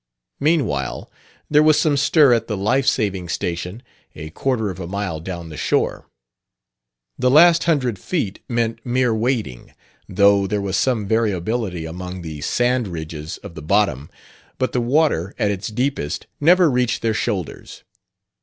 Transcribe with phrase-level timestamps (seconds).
[0.39, 1.11] Meanwhile,
[1.47, 3.83] there was some stir at the life saving station,
[4.15, 6.07] a quarter of a mile down the shore.
[7.19, 9.75] The last hundred feet meant mere wading,
[10.09, 14.09] though there was some variability among the sand ridges of the bottom;
[14.57, 17.83] but the water, at its deepest, never reached their shoulders.